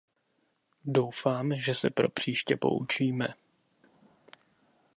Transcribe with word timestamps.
Doufám, 0.85 1.53
že 1.55 1.73
se 1.73 1.89
pro 1.89 2.09
příště 2.09 2.57
poučíme. 2.57 3.27